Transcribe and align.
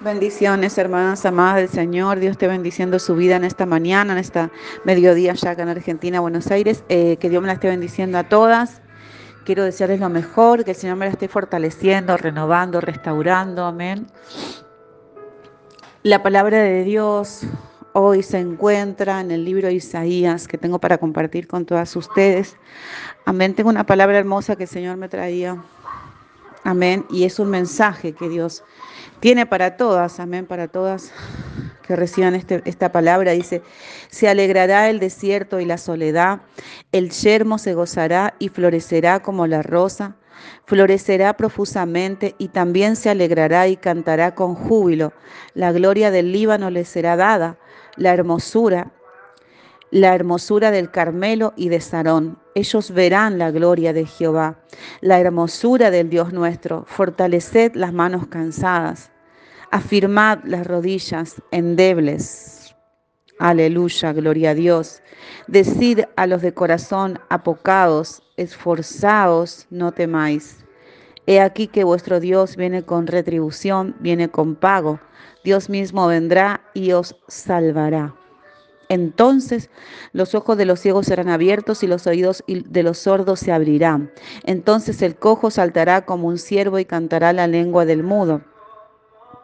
Bendiciones, 0.00 0.78
hermanas 0.78 1.26
amadas 1.26 1.56
del 1.56 1.68
Señor. 1.68 2.20
Dios 2.20 2.38
te 2.38 2.48
bendiciendo 2.48 2.98
su 2.98 3.16
vida 3.16 3.36
en 3.36 3.44
esta 3.44 3.66
mañana, 3.66 4.14
en 4.14 4.18
esta 4.18 4.50
mediodía 4.82 5.34
ya 5.34 5.50
acá 5.50 5.62
en 5.62 5.68
Argentina, 5.68 6.20
Buenos 6.20 6.50
Aires. 6.50 6.84
Eh, 6.88 7.18
que 7.18 7.28
Dios 7.28 7.42
me 7.42 7.48
la 7.48 7.52
esté 7.52 7.68
bendiciendo 7.68 8.16
a 8.16 8.24
todas. 8.24 8.80
Quiero 9.44 9.62
desearles 9.62 10.00
lo 10.00 10.08
mejor, 10.08 10.64
que 10.64 10.70
el 10.70 10.76
Señor 10.78 10.96
me 10.96 11.04
la 11.04 11.12
esté 11.12 11.28
fortaleciendo, 11.28 12.16
renovando, 12.16 12.80
restaurando. 12.80 13.66
Amén. 13.66 14.06
La 16.02 16.22
palabra 16.22 16.62
de 16.62 16.82
Dios 16.82 17.42
hoy 17.92 18.22
se 18.22 18.38
encuentra 18.38 19.20
en 19.20 19.30
el 19.30 19.44
libro 19.44 19.68
de 19.68 19.74
Isaías 19.74 20.48
que 20.48 20.56
tengo 20.56 20.78
para 20.78 20.96
compartir 20.96 21.46
con 21.46 21.66
todas 21.66 21.94
ustedes. 21.94 22.56
Amén. 23.26 23.54
Tengo 23.54 23.68
una 23.68 23.84
palabra 23.84 24.18
hermosa 24.18 24.56
que 24.56 24.62
el 24.62 24.70
Señor 24.70 24.96
me 24.96 25.10
traía. 25.10 25.62
Amén. 26.64 27.06
Y 27.10 27.24
es 27.24 27.38
un 27.38 27.50
mensaje 27.50 28.12
que 28.12 28.28
Dios 28.28 28.62
tiene 29.20 29.46
para 29.46 29.76
todas, 29.76 30.20
amén, 30.20 30.46
para 30.46 30.68
todas 30.68 31.12
que 31.86 31.96
reciban 31.96 32.34
este, 32.34 32.62
esta 32.64 32.92
palabra. 32.92 33.32
Dice, 33.32 33.62
se 34.10 34.28
alegrará 34.28 34.88
el 34.90 35.00
desierto 35.00 35.60
y 35.60 35.64
la 35.64 35.78
soledad, 35.78 36.40
el 36.92 37.10
yermo 37.10 37.58
se 37.58 37.74
gozará 37.74 38.34
y 38.38 38.48
florecerá 38.48 39.20
como 39.20 39.46
la 39.46 39.62
rosa, 39.62 40.16
florecerá 40.66 41.36
profusamente 41.36 42.34
y 42.38 42.48
también 42.48 42.96
se 42.96 43.10
alegrará 43.10 43.68
y 43.68 43.76
cantará 43.76 44.34
con 44.34 44.54
júbilo. 44.54 45.12
La 45.54 45.72
gloria 45.72 46.10
del 46.10 46.32
Líbano 46.32 46.70
le 46.70 46.84
será 46.84 47.16
dada, 47.16 47.58
la 47.96 48.12
hermosura 48.12 48.92
la 49.90 50.14
hermosura 50.14 50.70
del 50.70 50.90
Carmelo 50.90 51.52
y 51.56 51.68
de 51.68 51.80
Sarón. 51.80 52.38
Ellos 52.54 52.92
verán 52.92 53.38
la 53.38 53.50
gloria 53.50 53.92
de 53.92 54.06
Jehová, 54.06 54.58
la 55.00 55.20
hermosura 55.20 55.90
del 55.90 56.10
Dios 56.10 56.32
nuestro. 56.32 56.84
Fortaleced 56.86 57.74
las 57.74 57.92
manos 57.92 58.26
cansadas, 58.28 59.10
afirmad 59.70 60.38
las 60.44 60.66
rodillas 60.66 61.42
endebles. 61.50 62.74
Aleluya, 63.38 64.12
gloria 64.12 64.50
a 64.50 64.54
Dios. 64.54 65.02
Decid 65.46 66.00
a 66.16 66.26
los 66.26 66.42
de 66.42 66.52
corazón 66.52 67.18
apocados, 67.30 68.22
esforzaos, 68.36 69.66
no 69.70 69.92
temáis. 69.92 70.64
He 71.26 71.40
aquí 71.40 71.66
que 71.66 71.84
vuestro 71.84 72.20
Dios 72.20 72.56
viene 72.56 72.82
con 72.82 73.06
retribución, 73.06 73.96
viene 74.00 74.28
con 74.28 74.56
pago. 74.56 75.00
Dios 75.42 75.70
mismo 75.70 76.06
vendrá 76.06 76.60
y 76.74 76.92
os 76.92 77.16
salvará. 77.28 78.19
Entonces 78.90 79.70
los 80.12 80.34
ojos 80.34 80.58
de 80.58 80.66
los 80.66 80.80
ciegos 80.80 81.06
serán 81.06 81.28
abiertos 81.28 81.82
y 81.82 81.86
los 81.86 82.06
oídos 82.06 82.44
de 82.46 82.82
los 82.82 82.98
sordos 82.98 83.40
se 83.40 83.52
abrirán. 83.52 84.12
Entonces 84.44 85.00
el 85.00 85.16
cojo 85.16 85.50
saltará 85.50 86.04
como 86.04 86.28
un 86.28 86.38
ciervo 86.38 86.78
y 86.78 86.84
cantará 86.84 87.32
la 87.32 87.46
lengua 87.46 87.86
del 87.86 88.02
mudo 88.02 88.42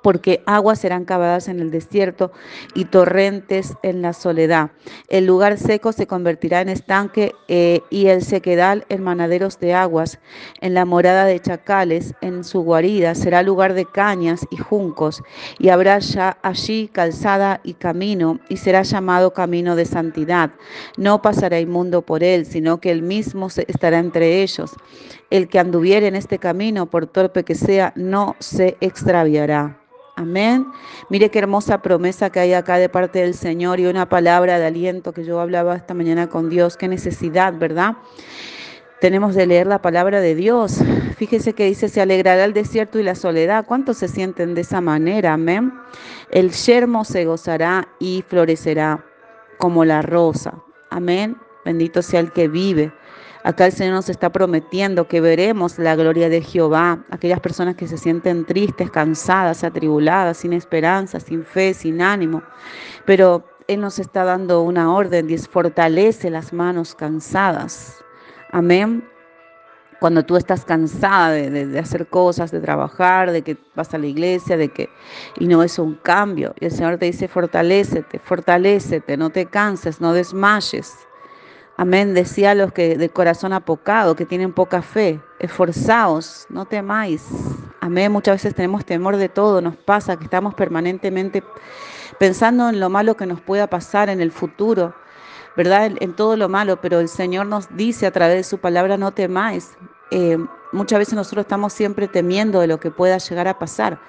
porque 0.06 0.40
aguas 0.46 0.78
serán 0.78 1.04
cavadas 1.04 1.48
en 1.48 1.58
el 1.58 1.72
desierto 1.72 2.30
y 2.74 2.84
torrentes 2.84 3.74
en 3.82 4.02
la 4.02 4.12
soledad. 4.12 4.70
El 5.08 5.26
lugar 5.26 5.58
seco 5.58 5.90
se 5.90 6.06
convertirá 6.06 6.60
en 6.60 6.68
estanque 6.68 7.32
eh, 7.48 7.80
y 7.90 8.06
el 8.06 8.22
sequedal 8.22 8.86
en 8.88 9.02
manaderos 9.02 9.58
de 9.58 9.74
aguas. 9.74 10.20
En 10.60 10.74
la 10.74 10.84
morada 10.84 11.24
de 11.24 11.40
chacales, 11.40 12.14
en 12.20 12.44
su 12.44 12.60
guarida, 12.60 13.16
será 13.16 13.42
lugar 13.42 13.74
de 13.74 13.84
cañas 13.84 14.46
y 14.52 14.58
juncos, 14.58 15.24
y 15.58 15.70
habrá 15.70 15.98
ya 15.98 16.38
allí 16.40 16.86
calzada 16.86 17.60
y 17.64 17.74
camino, 17.74 18.38
y 18.48 18.58
será 18.58 18.82
llamado 18.82 19.32
camino 19.32 19.74
de 19.74 19.86
santidad. 19.86 20.52
No 20.96 21.20
pasará 21.20 21.58
inmundo 21.58 22.02
por 22.02 22.22
él, 22.22 22.46
sino 22.46 22.78
que 22.78 22.92
él 22.92 23.02
mismo 23.02 23.48
estará 23.48 23.98
entre 23.98 24.44
ellos. 24.44 24.70
El 25.30 25.48
que 25.48 25.58
anduviere 25.58 26.06
en 26.06 26.14
este 26.14 26.38
camino, 26.38 26.86
por 26.86 27.08
torpe 27.08 27.42
que 27.42 27.56
sea, 27.56 27.92
no 27.96 28.36
se 28.38 28.76
extraviará. 28.80 29.80
Amén. 30.18 30.72
Mire 31.10 31.30
qué 31.30 31.38
hermosa 31.38 31.82
promesa 31.82 32.30
que 32.30 32.40
hay 32.40 32.54
acá 32.54 32.78
de 32.78 32.88
parte 32.88 33.18
del 33.18 33.34
Señor 33.34 33.80
y 33.80 33.86
una 33.86 34.08
palabra 34.08 34.58
de 34.58 34.64
aliento 34.64 35.12
que 35.12 35.24
yo 35.24 35.38
hablaba 35.40 35.76
esta 35.76 35.92
mañana 35.92 36.28
con 36.30 36.48
Dios. 36.48 36.78
Qué 36.78 36.88
necesidad, 36.88 37.52
¿verdad? 37.58 37.96
Tenemos 38.98 39.34
de 39.34 39.46
leer 39.46 39.66
la 39.66 39.82
palabra 39.82 40.22
de 40.22 40.34
Dios. 40.34 40.78
Fíjese 41.18 41.52
que 41.52 41.66
dice, 41.66 41.90
se 41.90 42.00
alegrará 42.00 42.46
el 42.46 42.54
desierto 42.54 42.98
y 42.98 43.02
la 43.02 43.14
soledad. 43.14 43.66
¿Cuántos 43.66 43.98
se 43.98 44.08
sienten 44.08 44.54
de 44.54 44.62
esa 44.62 44.80
manera? 44.80 45.34
Amén. 45.34 45.74
El 46.30 46.50
yermo 46.50 47.04
se 47.04 47.26
gozará 47.26 47.86
y 47.98 48.24
florecerá 48.26 49.04
como 49.58 49.84
la 49.84 50.00
rosa. 50.00 50.62
Amén. 50.88 51.36
Bendito 51.66 52.00
sea 52.00 52.20
el 52.20 52.32
que 52.32 52.48
vive. 52.48 52.90
Acá 53.46 53.66
el 53.66 53.72
Señor 53.72 53.94
nos 53.94 54.08
está 54.08 54.30
prometiendo 54.30 55.06
que 55.06 55.20
veremos 55.20 55.78
la 55.78 55.94
gloria 55.94 56.28
de 56.28 56.42
Jehová. 56.42 57.04
Aquellas 57.10 57.38
personas 57.38 57.76
que 57.76 57.86
se 57.86 57.96
sienten 57.96 58.44
tristes, 58.44 58.90
cansadas, 58.90 59.62
atribuladas, 59.62 60.38
sin 60.38 60.52
esperanza, 60.52 61.20
sin 61.20 61.44
fe, 61.44 61.72
sin 61.72 62.02
ánimo. 62.02 62.42
Pero 63.04 63.44
Él 63.68 63.82
nos 63.82 64.00
está 64.00 64.24
dando 64.24 64.62
una 64.62 64.92
orden, 64.92 65.30
y 65.30 65.38
fortalece 65.38 66.28
las 66.28 66.52
manos 66.52 66.96
cansadas. 66.96 68.02
Amén 68.50 69.08
cuando 70.00 70.24
tú 70.24 70.36
estás 70.36 70.64
cansada 70.64 71.30
de, 71.30 71.78
hacer 71.78 72.08
cosas, 72.08 72.50
de 72.50 72.60
trabajar, 72.60 73.30
de 73.30 73.42
que 73.42 73.56
vas 73.74 73.94
a 73.94 73.98
la 73.98 74.06
iglesia, 74.06 74.56
de 74.56 74.68
que 74.68 74.90
y 75.38 75.46
no 75.46 75.62
es 75.62 75.78
un 75.78 75.94
cambio. 75.94 76.52
Y 76.60 76.66
el 76.66 76.72
Señor 76.72 76.98
te 76.98 77.06
dice, 77.06 77.28
fortalécete, 77.28 78.18
fortalécete, 78.18 79.16
no 79.16 79.30
te 79.30 79.46
canses, 79.46 80.00
no 80.00 80.12
desmayes. 80.12 81.05
Amén. 81.76 82.14
Decía 82.14 82.52
a 82.52 82.54
los 82.54 82.72
que 82.72 82.96
de 82.96 83.08
corazón 83.10 83.52
apocado, 83.52 84.16
que 84.16 84.24
tienen 84.24 84.52
poca 84.52 84.82
fe, 84.82 85.20
esforzaos, 85.38 86.46
no 86.48 86.64
temáis. 86.64 87.26
Amén. 87.80 88.10
Muchas 88.12 88.36
veces 88.36 88.54
tenemos 88.54 88.84
temor 88.84 89.16
de 89.16 89.28
todo, 89.28 89.60
nos 89.60 89.76
pasa 89.76 90.16
que 90.16 90.24
estamos 90.24 90.54
permanentemente 90.54 91.42
pensando 92.18 92.68
en 92.68 92.80
lo 92.80 92.88
malo 92.88 93.16
que 93.16 93.26
nos 93.26 93.40
pueda 93.40 93.66
pasar 93.66 94.08
en 94.08 94.20
el 94.20 94.32
futuro, 94.32 94.94
¿verdad? 95.56 95.92
En, 96.00 96.14
todo 96.14 96.36
lo 96.36 96.48
malo, 96.48 96.80
pero 96.80 97.00
el 97.00 97.08
Señor 97.08 97.46
nos 97.46 97.74
dice 97.76 98.06
a 98.06 98.10
través 98.10 98.36
de 98.36 98.44
su 98.44 98.58
palabra, 98.58 98.96
no 98.96 99.12
temáis. 99.12 99.76
Eh, 100.10 100.38
muchas 100.72 100.98
veces 100.98 101.14
nosotros 101.14 101.44
estamos 101.44 101.72
siempre 101.72 102.08
temiendo 102.08 102.60
de 102.60 102.68
lo 102.68 102.80
que 102.80 102.90
pueda 102.90 103.18
llegar 103.18 103.48
a 103.48 103.58
pasar, 103.58 104.00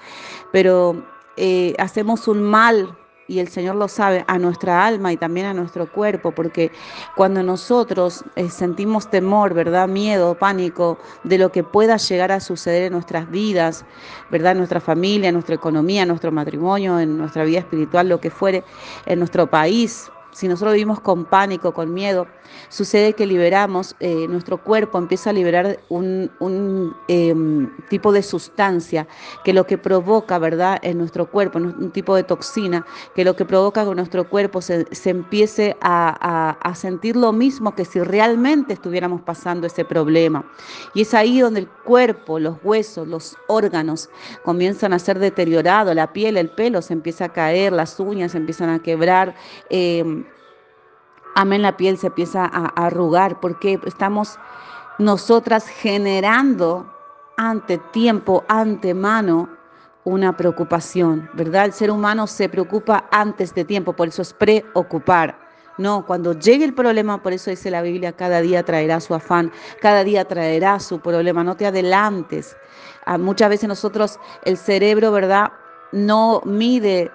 pero 0.51 1.03
eh, 1.35 1.75
hacemos 1.79 2.27
un 2.27 2.43
mal 2.43 2.97
y 3.27 3.39
el 3.39 3.49
Señor 3.49 3.75
lo 3.75 3.87
sabe, 3.87 4.23
a 4.27 4.39
nuestra 4.39 4.85
alma 4.85 5.11
y 5.11 5.17
también 5.17 5.47
a 5.47 5.53
nuestro 5.53 5.91
cuerpo, 5.91 6.31
porque 6.31 6.71
cuando 7.15 7.43
nosotros 7.43 8.23
eh, 8.35 8.49
sentimos 8.49 9.09
temor, 9.09 9.53
¿verdad? 9.53 9.87
Miedo, 9.87 10.37
pánico 10.37 10.97
de 11.23 11.37
lo 11.37 11.51
que 11.51 11.63
pueda 11.63 11.97
llegar 11.97 12.31
a 12.31 12.39
suceder 12.39 12.83
en 12.83 12.93
nuestras 12.93 13.29
vidas, 13.29 13.85
¿verdad? 14.31 14.53
En 14.53 14.59
nuestra 14.59 14.79
familia, 14.79 15.29
en 15.29 15.35
nuestra 15.35 15.55
economía, 15.55 16.03
en 16.03 16.07
nuestro 16.07 16.31
matrimonio, 16.31 16.99
en 16.99 17.17
nuestra 17.17 17.43
vida 17.43 17.59
espiritual, 17.59 18.09
lo 18.09 18.19
que 18.19 18.29
fuere, 18.29 18.63
en 19.05 19.19
nuestro 19.19 19.47
país, 19.47 20.09
si 20.37 20.47
nosotros 20.47 20.73
vivimos 20.75 20.99
con 20.99 21.25
pánico, 21.25 21.73
con 21.73 21.95
miedo, 21.95 22.27
sucede 22.69 23.13
que 23.13 23.25
liberamos, 23.25 23.95
eh, 23.99 24.27
nuestro 24.29 24.63
cuerpo 24.63 24.99
empieza 24.99 25.31
a 25.31 25.33
liberar 25.33 25.79
un, 25.89 26.29
em, 27.07 27.75
tipo 27.89 28.11
de 28.11 28.21
sustancia 28.21 29.07
que 29.43 29.51
lo 29.51 29.65
que 29.65 29.79
provoca, 29.79 30.37
¿verdad?, 30.37 30.77
en 30.83 30.99
nuestro 30.99 31.31
cuerpo, 31.31 31.57
un 31.57 31.89
tipo 31.89 32.15
de 32.15 32.21
toxina, 32.21 32.85
que 33.15 33.25
lo 33.25 33.35
que 33.35 33.45
provoca 33.45 33.83
que 33.83 33.95
nuestro 33.95 34.29
cuerpo 34.29 34.61
se, 34.61 34.85
empiece 35.05 35.75
a, 35.81 36.55
a, 36.61 36.75
sentir 36.75 37.15
lo 37.15 37.33
mismo 37.33 37.73
que 37.73 37.83
si 37.83 37.99
realmente 37.99 38.73
estuviéramos 38.73 39.21
pasando 39.21 39.65
ese 39.65 39.85
problema. 39.85 40.45
Y 40.93 41.01
es 41.01 41.15
ahí 41.15 41.39
donde 41.39 41.61
el 41.61 41.67
cuerpo, 41.67 42.37
los 42.37 42.57
huesos, 42.63 43.07
los 43.07 43.35
órganos 43.47 44.09
comienzan 44.43 44.93
a 44.93 44.99
ser 44.99 45.17
deteriorados, 45.17 45.95
la 45.95 46.13
piel, 46.13 46.37
el 46.37 46.49
pelo 46.49 46.83
se 46.83 46.93
empieza 46.93 47.25
a 47.25 47.29
caer, 47.29 47.73
las 47.73 47.99
uñas 47.99 48.33
se 48.33 48.37
empiezan 48.37 48.69
a 48.69 48.79
quebrar. 48.79 49.33
Em, 49.71 50.26
amén, 51.37 51.61
la 51.61 51.77
piel 51.77 51.99
se 51.99 52.07
empieza 52.07 52.45
a, 52.45 52.65
arrugar 52.87 53.39
porque 53.39 53.79
estamos 53.85 54.39
nosotras 54.97 55.67
generando 55.67 56.91
ante 57.37 57.77
tiempo, 57.77 58.43
antemano, 58.47 59.47
una 60.03 60.35
preocupación, 60.35 61.29
¿verdad? 61.33 61.65
El 61.65 61.73
ser 61.73 61.91
humano 61.91 62.25
se 62.25 62.49
preocupa 62.49 63.07
antes 63.11 63.53
de 63.53 63.65
tiempo, 63.65 63.93
por 63.93 64.07
eso 64.07 64.23
es 64.23 64.33
preocupar. 64.33 65.37
No, 65.77 66.07
cuando 66.07 66.33
llegue 66.33 66.65
el 66.65 66.73
problema, 66.73 67.21
por 67.21 67.33
eso 67.33 67.51
dice 67.51 67.69
la 67.69 67.83
Biblia, 67.83 68.13
cada 68.13 68.41
día 68.41 68.63
traerá 68.63 68.99
su 68.99 69.13
afán, 69.13 69.51
cada 69.79 70.03
día 70.03 70.25
traerá 70.25 70.79
su 70.79 70.99
problema, 70.99 71.43
no 71.43 71.55
te 71.55 71.67
adelantes. 71.67 72.57
Ah, 73.05 73.19
muchas 73.19 73.49
veces 73.49 73.69
nosotros, 73.69 74.19
el 74.43 74.57
cerebro, 74.57 75.11
¿verdad? 75.11 75.51
No 75.91 76.41
mide 76.45 77.11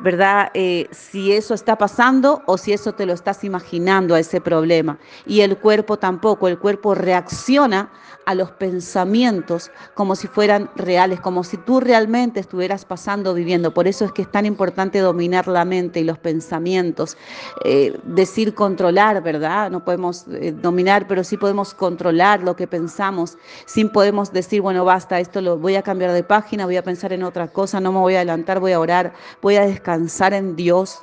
¿verdad? 0.00 0.50
Eh, 0.54 0.88
si 0.90 1.32
eso 1.32 1.54
está 1.54 1.76
pasando 1.76 2.42
o 2.46 2.56
si 2.56 2.72
eso 2.72 2.92
te 2.92 3.06
lo 3.06 3.12
estás 3.12 3.44
imaginando 3.44 4.14
a 4.14 4.20
ese 4.20 4.40
problema. 4.40 4.98
Y 5.26 5.42
el 5.42 5.58
cuerpo 5.58 5.98
tampoco, 5.98 6.48
el 6.48 6.58
cuerpo 6.58 6.94
reacciona 6.94 7.90
a 8.26 8.34
los 8.34 8.50
pensamientos 8.52 9.70
como 9.94 10.14
si 10.14 10.28
fueran 10.28 10.70
reales, 10.76 11.20
como 11.20 11.42
si 11.42 11.56
tú 11.56 11.80
realmente 11.80 12.40
estuvieras 12.40 12.84
pasando, 12.84 13.34
viviendo. 13.34 13.74
Por 13.74 13.88
eso 13.88 14.04
es 14.04 14.12
que 14.12 14.22
es 14.22 14.30
tan 14.30 14.46
importante 14.46 15.00
dominar 15.00 15.48
la 15.48 15.64
mente 15.64 16.00
y 16.00 16.04
los 16.04 16.18
pensamientos, 16.18 17.16
eh, 17.64 17.98
decir 18.04 18.54
controlar, 18.54 19.22
¿verdad? 19.22 19.70
No 19.70 19.84
podemos 19.84 20.26
eh, 20.28 20.52
dominar, 20.52 21.06
pero 21.08 21.24
sí 21.24 21.36
podemos 21.36 21.74
controlar 21.74 22.42
lo 22.42 22.56
que 22.56 22.66
pensamos, 22.66 23.36
sin 23.66 23.90
podemos 23.90 24.32
decir, 24.32 24.60
bueno, 24.60 24.84
basta, 24.84 25.18
esto 25.18 25.40
lo 25.40 25.58
voy 25.58 25.76
a 25.76 25.82
cambiar 25.82 26.12
de 26.12 26.22
página, 26.22 26.66
voy 26.66 26.76
a 26.76 26.84
pensar 26.84 27.12
en 27.12 27.22
otra 27.22 27.48
cosa, 27.48 27.80
no 27.80 27.92
me 27.92 27.98
voy 27.98 28.14
a 28.14 28.18
adelantar, 28.18 28.60
voy 28.60 28.72
a 28.72 28.80
orar, 28.80 29.12
voy 29.42 29.56
a 29.56 29.66
descansar 29.66 29.89
descansar 29.90 30.34
en 30.34 30.56
Dios, 30.56 31.02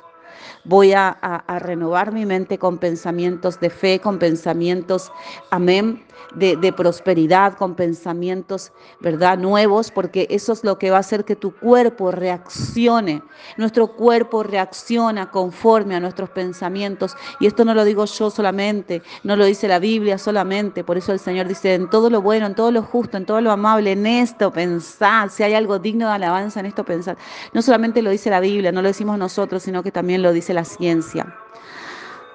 voy 0.64 0.92
a, 0.92 1.08
a, 1.08 1.58
renovar 1.58 2.12
mi 2.12 2.24
mente 2.24 2.58
con 2.58 2.78
pensamientos 2.78 3.60
de 3.60 3.70
fe, 3.70 4.00
con 4.00 4.18
pensamientos, 4.18 5.12
amén, 5.50 6.04
de, 6.34 6.72
prosperidad, 6.72 7.54
con 7.54 7.74
pensamientos, 7.74 8.72
¿verdad?, 9.00 9.38
nuevos, 9.38 9.90
porque 9.90 10.26
eso 10.30 10.52
es 10.52 10.64
lo 10.64 10.78
que 10.78 10.90
va 10.90 10.98
a 10.98 11.00
hacer 11.00 11.24
que 11.24 11.36
tu 11.36 11.54
cuerpo 11.54 12.10
reaccione. 12.10 13.22
Nuestro 13.56 13.88
cuerpo 13.88 14.42
reacciona 14.42 15.30
conforme 15.30 15.94
a 15.94 16.00
nuestros 16.00 16.30
pensamientos. 16.30 17.16
Y 17.40 17.46
esto 17.46 17.64
no 17.64 17.74
lo 17.74 17.84
digo 17.84 18.04
yo 18.04 18.30
solamente, 18.30 19.02
no 19.24 19.36
lo 19.36 19.44
dice 19.44 19.68
la 19.68 19.78
Biblia 19.78 20.18
solamente. 20.18 20.84
Por 20.84 20.98
eso 20.98 21.12
el 21.12 21.18
Señor 21.18 21.48
dice, 21.48 21.74
en 21.74 21.90
todo 21.90 22.10
lo 22.10 22.22
bueno, 22.22 22.46
en 22.46 22.54
todo 22.54 22.70
lo 22.70 22.82
justo, 22.82 23.16
en 23.16 23.26
todo 23.26 23.40
lo 23.40 23.50
amable, 23.50 23.92
en 23.92 24.06
esto 24.06 24.52
pensad. 24.52 25.30
Si 25.30 25.42
hay 25.42 25.54
algo 25.54 25.78
digno 25.78 26.06
de 26.06 26.12
alabanza, 26.12 26.60
en 26.60 26.66
esto 26.66 26.84
pensad. 26.84 27.16
No 27.52 27.62
solamente 27.62 28.02
lo 28.02 28.10
dice 28.10 28.30
la 28.30 28.40
Biblia, 28.40 28.72
no 28.72 28.82
lo 28.82 28.88
decimos 28.88 29.18
nosotros, 29.18 29.62
sino 29.62 29.82
que 29.82 29.92
también 29.92 30.22
lo 30.22 30.32
dice 30.32 30.54
la 30.54 30.64
ciencia. 30.64 31.34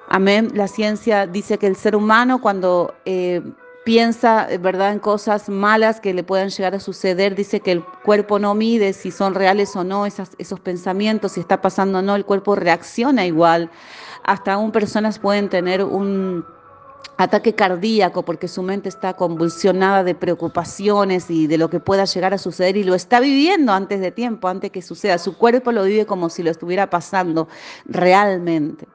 Amén. 0.08 0.50
La 0.54 0.68
ciencia 0.68 1.26
dice 1.26 1.58
que 1.58 1.66
el 1.66 1.76
ser 1.76 1.96
humano 1.96 2.40
cuando 2.40 2.94
eh, 3.04 3.42
piensa, 3.84 4.50
eh, 4.50 4.58
¿verdad?, 4.58 4.92
en 4.92 4.98
cosas 4.98 5.48
malas 5.48 6.00
que 6.00 6.14
le 6.14 6.24
puedan 6.24 6.48
llegar 6.48 6.74
a 6.74 6.80
suceder. 6.80 7.34
Dice 7.34 7.60
que 7.60 7.72
el 7.72 7.84
cuerpo 7.84 8.38
no 8.38 8.54
mide 8.54 8.92
si 8.92 9.10
son 9.10 9.34
reales 9.34 9.76
o 9.76 9.84
no 9.84 10.06
esas, 10.06 10.30
esos 10.38 10.60
pensamientos, 10.60 11.32
si 11.32 11.40
está 11.40 11.60
pasando 11.60 11.98
o 11.98 12.02
no, 12.02 12.16
el 12.16 12.24
cuerpo 12.24 12.56
reacciona 12.56 13.26
igual. 13.26 13.70
Hasta 14.24 14.54
aún 14.54 14.72
personas 14.72 15.18
pueden 15.18 15.48
tener 15.48 15.84
un 15.84 16.44
ataque 17.16 17.54
cardíaco 17.54 18.24
porque 18.24 18.48
su 18.48 18.62
mente 18.62 18.88
está 18.88 19.14
convulsionada 19.14 20.02
de 20.02 20.14
preocupaciones 20.14 21.30
y 21.30 21.46
de 21.46 21.58
lo 21.58 21.70
que 21.70 21.80
pueda 21.80 22.06
llegar 22.06 22.34
a 22.34 22.38
suceder 22.38 22.76
y 22.76 22.84
lo 22.84 22.94
está 22.94 23.20
viviendo 23.20 23.72
antes 23.72 24.00
de 24.00 24.10
tiempo, 24.10 24.48
antes 24.48 24.70
que 24.70 24.82
suceda. 24.82 25.18
Su 25.18 25.36
cuerpo 25.36 25.72
lo 25.72 25.84
vive 25.84 26.06
como 26.06 26.28
si 26.30 26.42
lo 26.42 26.50
estuviera 26.50 26.90
pasando 26.90 27.48
realmente. 27.86 28.88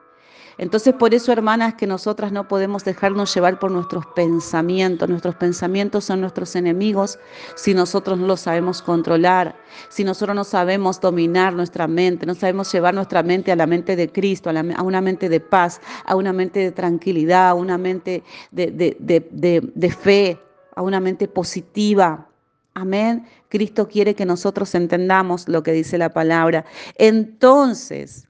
Entonces, 0.60 0.92
por 0.92 1.14
eso, 1.14 1.32
hermanas, 1.32 1.72
que 1.72 1.86
nosotras 1.86 2.32
no 2.32 2.46
podemos 2.46 2.84
dejarnos 2.84 3.34
llevar 3.34 3.58
por 3.58 3.70
nuestros 3.70 4.04
pensamientos. 4.14 5.08
Nuestros 5.08 5.34
pensamientos 5.36 6.04
son 6.04 6.20
nuestros 6.20 6.54
enemigos 6.54 7.18
si 7.56 7.72
nosotros 7.72 8.18
no 8.18 8.26
los 8.26 8.40
sabemos 8.40 8.82
controlar, 8.82 9.56
si 9.88 10.04
nosotros 10.04 10.36
no 10.36 10.44
sabemos 10.44 11.00
dominar 11.00 11.54
nuestra 11.54 11.88
mente, 11.88 12.26
no 12.26 12.34
sabemos 12.34 12.70
llevar 12.70 12.92
nuestra 12.92 13.22
mente 13.22 13.50
a 13.50 13.56
la 13.56 13.66
mente 13.66 13.96
de 13.96 14.12
Cristo, 14.12 14.50
a, 14.50 14.82
una 14.82 15.00
mente 15.00 15.30
de 15.30 15.40
paz, 15.40 15.80
a 16.04 16.14
una 16.14 16.34
mente 16.34 16.60
de 16.60 16.72
tranquilidad, 16.72 17.48
a 17.48 17.54
una 17.54 17.78
mente 17.78 18.22
de, 18.50 18.70
de 18.70 19.90
fe, 19.90 20.38
a 20.76 20.82
una 20.82 21.00
mente 21.00 21.26
positiva. 21.26 22.28
Amén. 22.74 23.24
Cristo 23.48 23.88
quiere 23.88 24.14
que 24.14 24.26
nosotros 24.26 24.74
entendamos 24.74 25.48
lo 25.48 25.62
que 25.62 25.72
dice 25.72 25.96
la 25.96 26.10
palabra. 26.10 26.66
Entonces, 26.98 28.29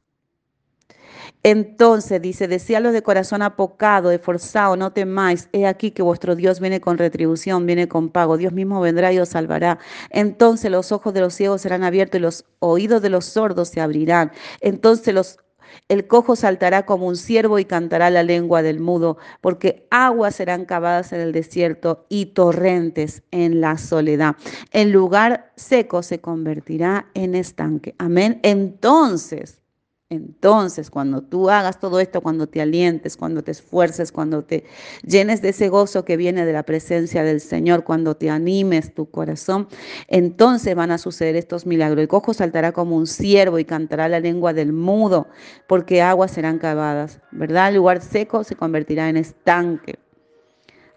entonces 1.42 2.20
dice, 2.20 2.48
decíalo 2.48 2.92
de 2.92 3.02
corazón 3.02 3.42
apocado, 3.42 4.10
esforzado, 4.10 4.76
no 4.76 4.92
temáis, 4.92 5.48
he 5.52 5.66
aquí 5.66 5.90
que 5.90 6.02
vuestro 6.02 6.36
Dios 6.36 6.60
viene 6.60 6.80
con 6.80 6.98
retribución, 6.98 7.66
viene 7.66 7.88
con 7.88 8.10
pago, 8.10 8.36
Dios 8.36 8.52
mismo 8.52 8.80
vendrá 8.80 9.12
y 9.12 9.18
os 9.18 9.30
salvará. 9.30 9.78
Entonces 10.10 10.70
los 10.70 10.92
ojos 10.92 11.14
de 11.14 11.20
los 11.20 11.34
ciegos 11.34 11.62
serán 11.62 11.82
abiertos 11.82 12.18
y 12.18 12.22
los 12.22 12.44
oídos 12.58 13.00
de 13.00 13.10
los 13.10 13.24
sordos 13.24 13.68
se 13.68 13.80
abrirán. 13.80 14.32
Entonces 14.60 15.14
los 15.14 15.38
el 15.88 16.06
cojo 16.06 16.36
saltará 16.36 16.84
como 16.84 17.06
un 17.06 17.16
ciervo 17.16 17.58
y 17.58 17.64
cantará 17.64 18.10
la 18.10 18.22
lengua 18.22 18.62
del 18.62 18.80
mudo, 18.80 19.18
porque 19.40 19.86
aguas 19.90 20.36
serán 20.36 20.64
cavadas 20.64 21.12
en 21.12 21.20
el 21.20 21.32
desierto 21.32 22.06
y 22.08 22.26
torrentes 22.26 23.22
en 23.30 23.60
la 23.60 23.78
soledad. 23.78 24.36
El 24.72 24.90
lugar 24.90 25.52
seco 25.56 26.02
se 26.02 26.20
convertirá 26.20 27.06
en 27.14 27.34
estanque. 27.34 27.94
Amén. 27.98 28.40
Entonces, 28.42 29.59
entonces, 30.12 30.90
cuando 30.90 31.22
tú 31.22 31.50
hagas 31.50 31.78
todo 31.78 32.00
esto, 32.00 32.20
cuando 32.20 32.48
te 32.48 32.60
alientes, 32.60 33.16
cuando 33.16 33.44
te 33.44 33.52
esfuerces, 33.52 34.10
cuando 34.10 34.42
te 34.42 34.64
llenes 35.04 35.40
de 35.40 35.50
ese 35.50 35.68
gozo 35.68 36.04
que 36.04 36.16
viene 36.16 36.44
de 36.44 36.52
la 36.52 36.64
presencia 36.64 37.22
del 37.22 37.40
Señor, 37.40 37.84
cuando 37.84 38.16
te 38.16 38.28
animes 38.28 38.92
tu 38.92 39.08
corazón, 39.08 39.68
entonces 40.08 40.74
van 40.74 40.90
a 40.90 40.98
suceder 40.98 41.36
estos 41.36 41.64
milagros. 41.64 42.00
El 42.00 42.08
cojo 42.08 42.34
saltará 42.34 42.72
como 42.72 42.96
un 42.96 43.06
ciervo 43.06 43.60
y 43.60 43.64
cantará 43.64 44.08
la 44.08 44.18
lengua 44.18 44.52
del 44.52 44.72
mudo, 44.72 45.28
porque 45.68 46.02
aguas 46.02 46.32
serán 46.32 46.58
cavadas, 46.58 47.20
¿verdad? 47.30 47.68
El 47.68 47.76
lugar 47.76 48.02
seco 48.02 48.42
se 48.42 48.56
convertirá 48.56 49.08
en 49.08 49.16
estanque. 49.16 50.00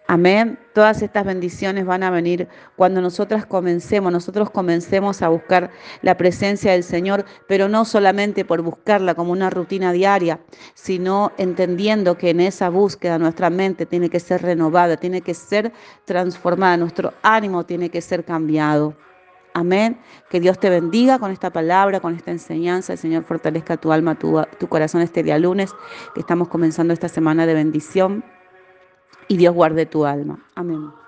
Amén. 0.06 0.58
Todas 0.74 1.00
estas 1.00 1.24
bendiciones 1.24 1.86
van 1.86 2.02
a 2.02 2.10
venir 2.10 2.46
cuando 2.76 3.00
nosotras 3.00 3.46
comencemos, 3.46 4.12
nosotros 4.12 4.50
comencemos 4.50 5.22
a 5.22 5.28
buscar 5.28 5.70
la 6.02 6.18
presencia 6.18 6.72
del 6.72 6.84
Señor, 6.84 7.24
pero 7.48 7.70
no 7.70 7.86
solamente 7.86 8.44
por 8.44 8.60
buscarla 8.60 9.14
como 9.14 9.32
una 9.32 9.48
rutina 9.48 9.92
diaria, 9.92 10.40
sino 10.74 11.32
entendiendo 11.38 12.18
que 12.18 12.30
en 12.30 12.40
esa 12.40 12.68
búsqueda 12.68 13.18
nuestra 13.18 13.48
mente 13.48 13.86
tiene 13.86 14.10
que 14.10 14.20
ser 14.20 14.42
renovada, 14.42 14.98
tiene 14.98 15.22
que 15.22 15.32
ser 15.32 15.72
transformada, 16.04 16.76
nuestro 16.76 17.14
ánimo 17.22 17.64
tiene 17.64 17.88
que 17.88 18.02
ser 18.02 18.26
cambiado. 18.26 18.94
Amén. 19.54 19.98
Que 20.28 20.38
Dios 20.38 20.58
te 20.58 20.68
bendiga 20.68 21.18
con 21.18 21.30
esta 21.30 21.50
palabra, 21.50 22.00
con 22.00 22.14
esta 22.14 22.30
enseñanza. 22.30 22.92
El 22.92 22.98
Señor 22.98 23.24
fortalezca 23.24 23.78
tu 23.78 23.90
alma, 23.90 24.18
tu, 24.18 24.42
tu 24.58 24.68
corazón 24.68 25.00
este 25.00 25.22
día 25.22 25.38
lunes, 25.38 25.70
que 26.12 26.20
estamos 26.20 26.48
comenzando 26.48 26.92
esta 26.92 27.08
semana 27.08 27.46
de 27.46 27.54
bendición 27.54 28.22
y 29.28 29.36
Dios 29.36 29.54
guarde 29.54 29.86
tu 29.86 30.04
alma. 30.04 30.38
Amén. 30.54 31.03